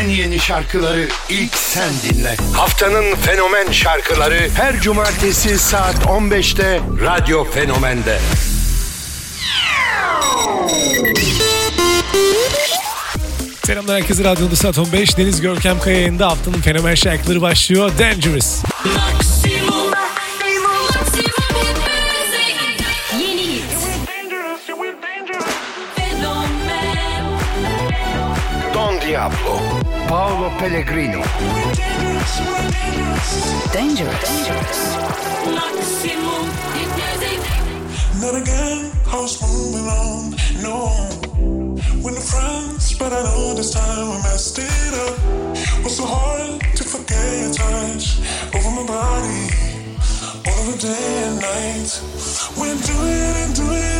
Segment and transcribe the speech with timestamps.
[0.00, 2.36] En yeni şarkıları ilk sen dinle.
[2.54, 8.18] Haftanın fenomen şarkıları her cumartesi saat 15'te Radyo Fenomen'de.
[13.64, 15.18] Selamlar herkese Radyo'da saat 15.
[15.18, 17.90] Deniz Görkem Kaya yayında haftanın fenomen şarkıları başlıyor.
[17.98, 18.62] Dangerous.
[28.74, 29.60] Don Diablo,
[30.10, 31.22] Paolo Pellegrino,
[35.54, 37.38] Maksimum hit music
[38.20, 40.34] Not again, house moving on.
[40.66, 40.90] No,
[42.02, 45.14] we're the friends, but I know this time we messed it up.
[45.84, 48.18] Was so hard to forget your touch
[48.56, 49.46] over my body,
[50.44, 52.02] all over day and night.
[52.58, 53.99] We're doing and doing, and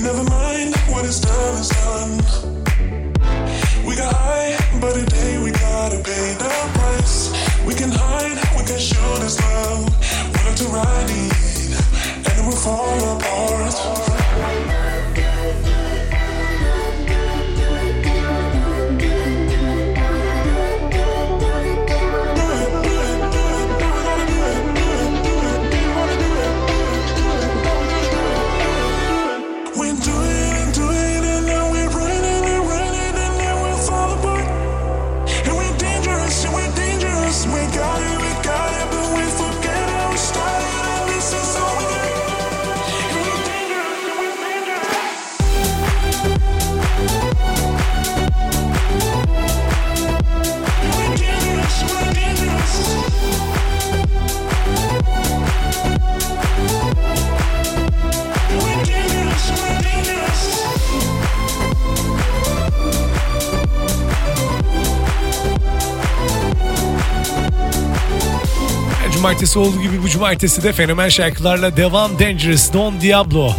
[0.00, 2.18] Never mind what is done is done.
[3.86, 5.21] We got high, but today
[69.32, 73.52] cumartesi olduğu gibi bu cumartesi de fenomen şarkılarla devam Dangerous, Don Diablo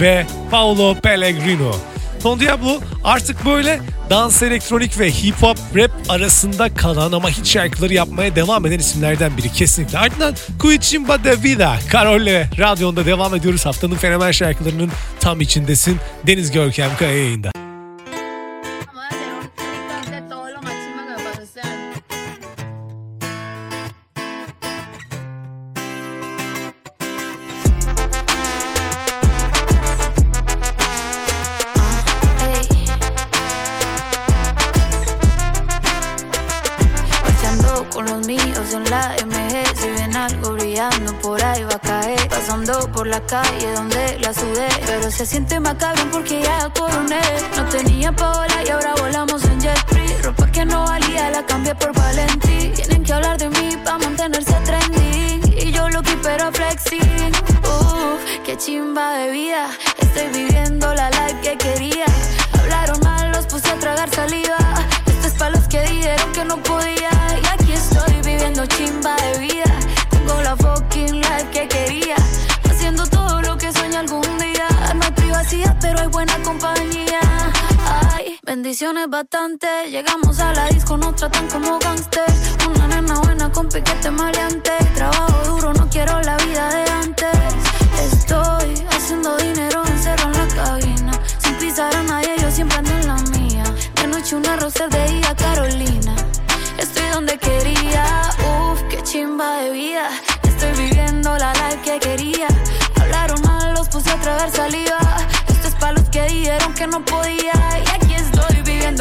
[0.00, 1.76] ve Paolo Pellegrino.
[2.24, 7.94] Don Diablo artık böyle dans elektronik ve hip hop rap arasında kalan ama hiç şarkıları
[7.94, 9.98] yapmaya devam eden isimlerden biri kesinlikle.
[9.98, 13.66] Ardından Cuichimba de Vida, Carol'le radyonda devam ediyoruz.
[13.66, 14.90] Haftanın fenomen şarkılarının
[15.20, 15.96] tam içindesin.
[16.26, 17.55] Deniz Görkem Kaya yayında.
[43.16, 44.68] La calle donde la sudé.
[44.86, 47.22] Pero se siente más cabrón porque ya coroné.
[47.56, 51.74] No tenía paola y ahora volamos en jet free Ropa que no valía la cambié
[51.74, 52.72] por Valentí.
[52.74, 57.32] Tienen que hablar de mí para mantenerse trending Y yo lo que pero flexing
[57.62, 59.70] Uf, qué chimba de vida.
[59.98, 62.06] Estoy viviendo la life que quería.
[62.60, 64.55] Hablaron mal, los puse a tragar saliva
[78.66, 79.68] Ay, bendiciones bastante.
[79.92, 82.56] Llegamos a la disco, nos tratan como gangsters.
[82.68, 84.72] Una nena buena con piquete maleante.
[84.92, 87.38] Trabajo duro, no quiero la vida de antes.
[88.12, 91.12] Estoy haciendo dinero encerrado en la cabina.
[91.38, 93.62] Sin pisar a nadie, yo siempre ando en la mía.
[93.94, 96.16] De noche una rosa, de día Carolina.
[96.76, 100.10] Estoy donde quería, uff, qué chimba de vida.
[100.42, 102.48] Estoy viviendo la life que quería.
[103.00, 104.98] Hablaron mal, los puse a tragar saliva.
[105.46, 107.52] Esto es para los que dijeron que no podía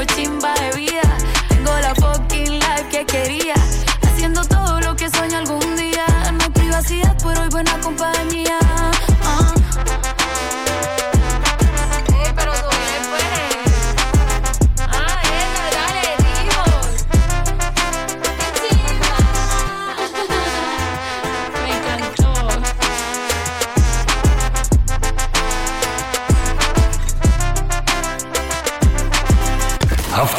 [0.00, 1.02] chimba de vida.
[1.48, 3.54] Tengo la fucking life que quería.
[4.02, 6.06] Haciendo todo lo que sueño algún día.
[6.32, 8.61] No hay privacidad, pero hay buena compañía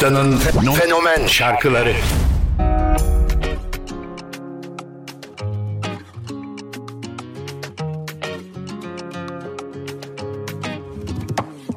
[0.04, 0.36] Haftanın
[0.74, 1.94] fenomen şarkıları.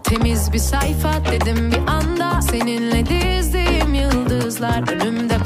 [0.04, 2.42] Temiz bir sayfa dedim bir anda.
[2.42, 5.37] Seninle dizdiğim yıldızlar önümde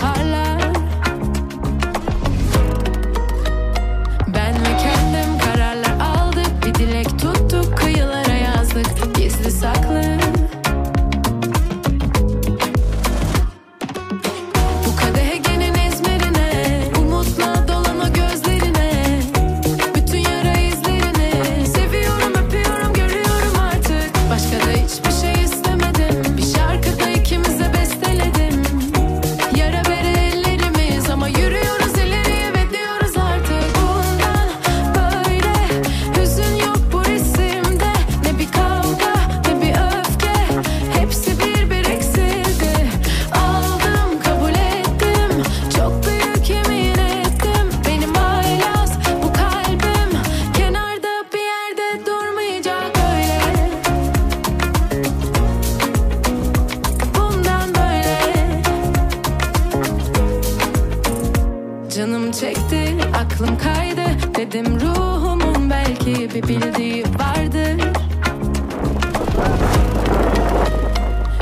[62.31, 64.01] Çekti, aklım kaydı.
[64.38, 67.81] Dedim ruhumun belki bir bildiği vardır.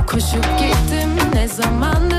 [0.08, 2.19] Koşup gittim ne zamandır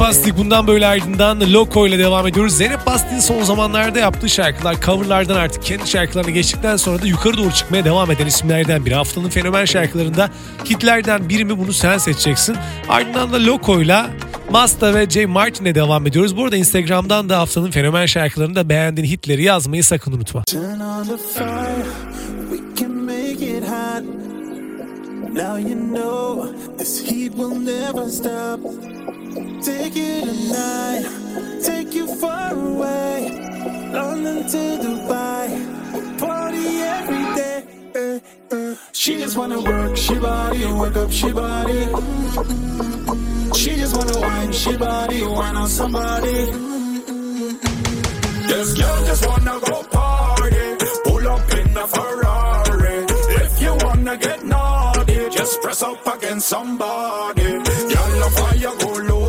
[0.00, 2.56] Bastık bundan böyle ardından Loco ile devam ediyoruz.
[2.56, 2.80] Zeynep
[3.20, 8.10] son zamanlarda yaptığı şarkılar coverlardan artık kendi şarkılarına geçtikten sonra da yukarı doğru çıkmaya devam
[8.10, 8.94] eden isimlerden biri.
[8.94, 10.30] Haftanın fenomen şarkılarında
[10.64, 12.56] hitlerden biri mi bunu sen seçeceksin.
[12.88, 14.02] Ardından da Loco ile
[14.50, 16.36] Masta ve Jay Martin'e devam ediyoruz.
[16.36, 20.44] Bu arada Instagram'dan da haftanın fenomen şarkılarında beğendiğin hitleri yazmayı sakın unutma.
[25.34, 26.48] Now you know
[26.78, 28.60] this heat will never stop.
[29.62, 31.04] Take you tonight,
[31.62, 33.30] take you far away,
[33.92, 35.48] London to Dubai,
[36.18, 36.66] party
[36.96, 37.64] every day.
[37.94, 38.20] eh,
[38.52, 38.74] eh.
[38.92, 41.80] She just wanna work, she body, work up, she body.
[43.58, 46.38] She just wanna wine, she body, wine on somebody.
[48.48, 50.66] This girl just wanna go party.
[51.04, 52.96] Pull up in the Ferrari.
[53.44, 57.42] If you wanna get naughty, just press up against somebody.
[57.42, 59.19] Girl, fire go loco.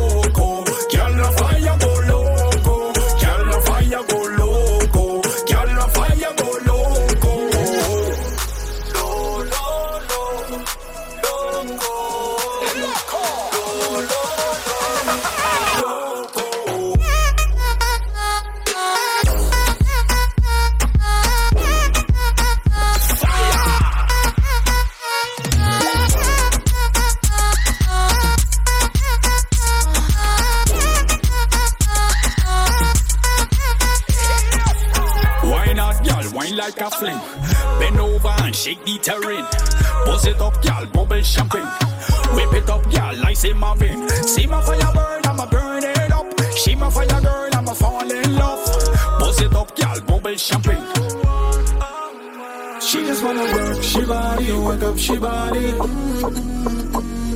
[38.62, 39.44] Shake the terrain.
[40.06, 40.86] Buzz it up, y'all.
[40.86, 41.66] Bubble champagne.
[42.34, 43.16] Whip it up, y'all.
[43.16, 44.08] Like say Marvin.
[44.08, 46.26] See my fire burn, I'ma burn it up.
[46.56, 48.64] She my fire girl, I'ma fall in love.
[49.18, 50.00] Buzz it up, y'all.
[50.02, 50.86] Bubble champagne.
[52.80, 55.68] She just wanna work, she body, work up, she body.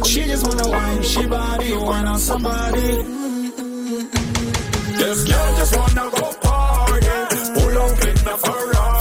[0.08, 2.88] She just wanna wine, she body, wine on somebody.
[5.00, 7.06] This girl just wanna go party.
[7.54, 8.95] Pull up in the Ferrari.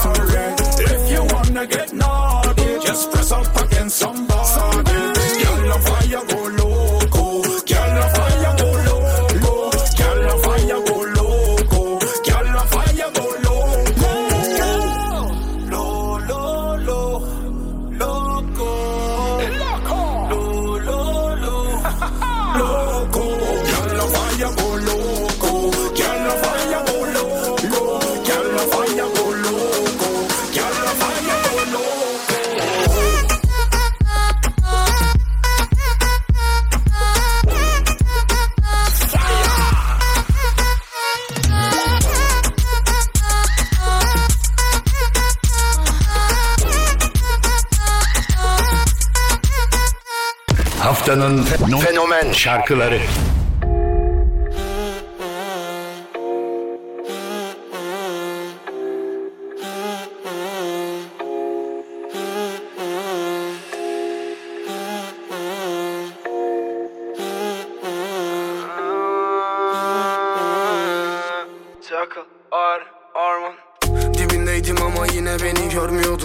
[52.15, 52.99] Fenomen şarkıları.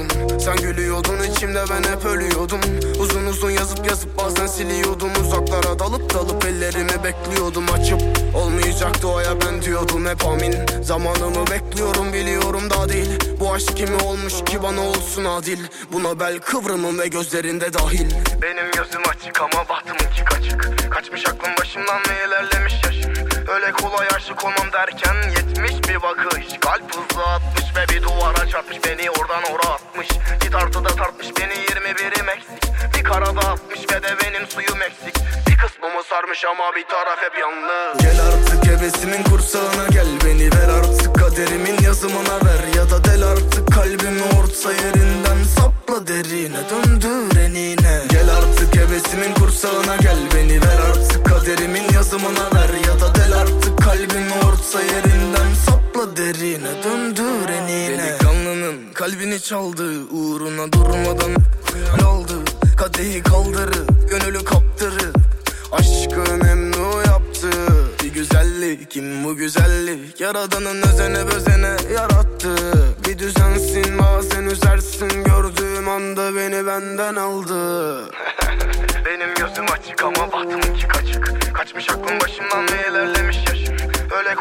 [0.08, 2.60] Görmüyordun Sen gülüyordun içimde ben hep ölüyordum.
[2.98, 5.10] Uzun uzun yazıp yazıp bazen siliyordum.
[5.20, 7.64] Uzaklara dalıp dalıp ellerimi bekliyordum.
[7.72, 8.00] Açıp
[8.34, 10.06] olmayacak doğaya ben diyordum.
[10.06, 10.54] Hep amin.
[10.82, 13.10] Zamanımı bekliyorum biliyorum da değil.
[13.40, 15.58] Bu aşk kimi olmuş ki bana olsun adil?
[15.92, 18.10] Buna bel kıvrımım ve gözlerinde dahil.
[18.42, 20.90] Benim gözüm açık ama bahtımınki kaçık.
[20.90, 23.12] Kaçmış aklım başımdan ve ilerlemiş yaşım.
[23.48, 28.78] Öyle kolay aşık olmam derken yetmiş bir bakış Kalp hızlı atmış ve bir duvara çarpmış.
[28.84, 30.08] Beni oradan ora atmış.
[30.44, 31.26] Bir tartıda tartmış.
[31.40, 32.62] Beni 21'im eksik.
[32.94, 35.14] Bir karada atmış ve de benim suyum eksik.
[35.48, 38.02] Bir kısmımı sarmış ama bir taraf hep yalnız.
[38.02, 40.08] Gel artık hevesimin kursağına gel.
[40.24, 42.76] Beni ver artık Kaderimin yazımına ver.
[42.76, 46.60] Ya da del artık kalbimi orta yerinden sapla derine.
[46.70, 48.02] Döndür enine.
[48.10, 48.29] Gel
[60.60, 61.30] uğruna durmadan
[62.06, 62.34] aldı
[62.76, 65.12] Kadehi kaldırı gönülü kaptırı
[65.72, 67.50] Aşkı memnu yaptı
[68.02, 70.20] Bir güzellik kim bu güzellik?
[70.20, 71.39] Yaradanın özene bözene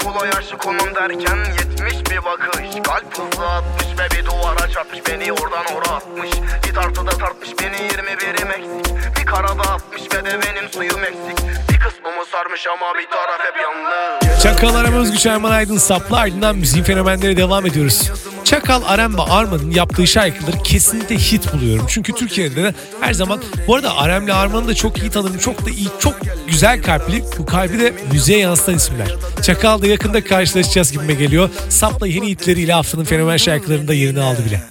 [0.03, 2.69] kolay aşık olmam derken yetmiş bir bakış.
[2.83, 4.99] Kalp hızlı atmış ve bir duvara çarpmış.
[5.07, 6.29] Beni oradan ora atmış.
[6.67, 11.47] Bir tartıda tartmış beni 21'im eksik Bir karada atmış ve de benim suyum eksik.
[11.69, 14.43] Bir kısmımı sarmış ama bir taraf hep yalnız.
[14.43, 18.11] Çakal Aram Özgüç Erman Aydın Saplı ardından müziğin fenomenlere devam ediyoruz.
[18.49, 21.85] Çakal, Arem ve Arman'ın yaptığı şarkıları kesinlikle hit buluyorum.
[21.89, 25.37] Çünkü Türkiye'de de her zaman bu arada Arem'le Arman'ı da çok iyi tanırım.
[25.37, 26.15] Çok da iyi, çok
[26.47, 27.23] güzel kalpli.
[27.37, 29.15] Bu kalbi de müziğe yansıtan isimler.
[29.43, 31.49] Çakal da yakında karşılaşacağız gibime geliyor.
[31.69, 34.61] Sapla yeni hitleriyle haftanın fenomen şarkılarında yerini aldı bile.